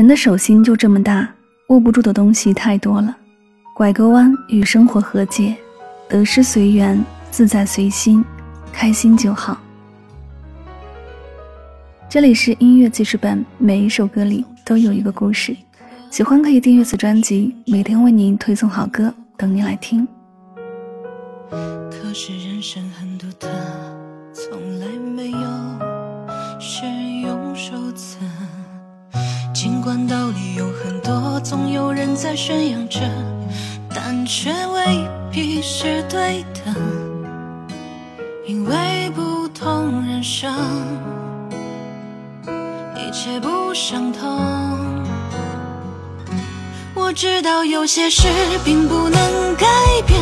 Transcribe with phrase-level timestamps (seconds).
[0.00, 1.28] 人的手心就这么大，
[1.66, 3.14] 握不住的东西太多了。
[3.74, 5.54] 拐个弯，与生活和解，
[6.08, 6.98] 得失随缘，
[7.30, 8.24] 自在随心，
[8.72, 9.60] 开心就好。
[12.08, 15.54] 这里是音乐记事本，每一首歌里都有一个故事。
[16.10, 20.08] 喜欢可以订阅此专辑，每天为您推送好歌，等您来听。
[21.50, 23.48] 可是人生很独特，
[24.32, 26.88] 从来没有谁
[27.20, 28.16] 用手册。
[29.52, 33.00] 尽管道理有很多，总有人在宣扬着，
[33.92, 36.74] 但却未必是对的。
[38.46, 40.52] 因为不同人生，
[42.96, 44.38] 一切不相同。
[46.94, 48.28] 我知道有些事
[48.64, 49.66] 并不能改
[50.06, 50.20] 变，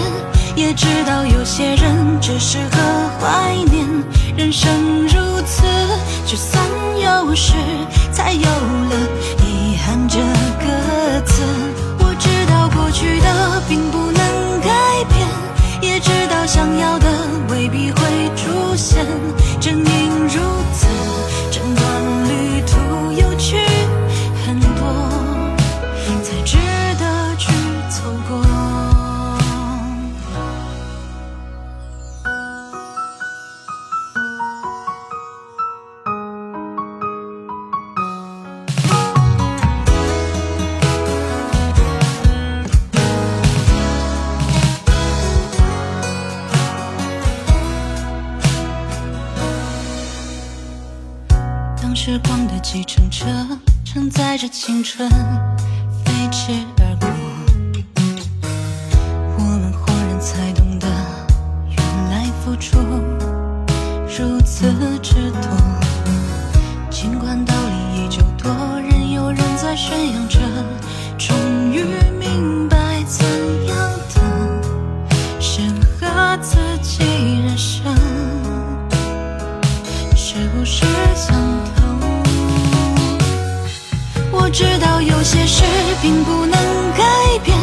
[0.57, 2.79] 也知道有些人只适合
[3.21, 3.87] 怀念。
[4.37, 5.63] 人生如此，
[6.27, 6.63] 聚散
[7.01, 7.55] 有时，
[8.13, 8.49] 才有
[51.89, 53.25] 当时光的计程车
[53.83, 55.09] 承载着青春
[56.05, 57.09] 飞驰而过，
[59.39, 60.87] 我们恍然才懂得，
[61.71, 62.79] 原来付出
[64.19, 64.71] 如此
[65.03, 65.49] 之多。
[66.91, 68.53] 尽管道理依旧多，
[68.83, 70.39] 仍有人在宣扬着，
[71.17, 71.35] 终
[71.73, 71.83] 于
[72.21, 73.25] 明白怎
[73.67, 74.21] 样的
[75.41, 75.63] 适
[75.99, 76.37] 合
[84.51, 85.63] 知道有些事
[86.01, 86.53] 并不能
[86.97, 87.05] 改
[87.45, 87.57] 变，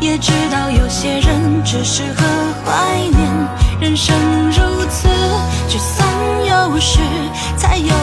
[0.00, 2.24] 也知道有些人只适合
[2.64, 3.48] 怀念。
[3.80, 4.16] 人生
[4.50, 5.08] 如此，
[5.68, 6.06] 聚散
[6.46, 7.00] 有时，
[7.56, 8.01] 才有。